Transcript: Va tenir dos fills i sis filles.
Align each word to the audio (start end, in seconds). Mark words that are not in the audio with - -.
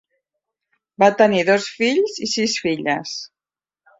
Va 1.03 1.09
tenir 1.19 1.41
dos 1.51 1.67
fills 1.81 2.17
i 2.27 2.31
sis 2.33 2.57
filles. 2.63 3.13